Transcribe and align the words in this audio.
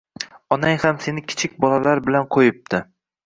Onang 0.55 0.79
ham 0.83 0.97
seni 1.07 1.23
kichik 1.33 1.53
bolalar 1.65 2.03
bilan 2.09 2.27
qo’yibdi. 2.37 2.81